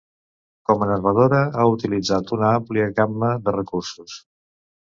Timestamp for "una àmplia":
2.39-2.89